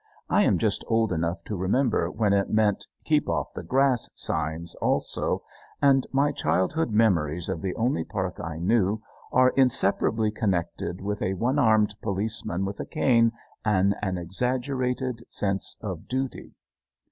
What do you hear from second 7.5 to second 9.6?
the only park I knew are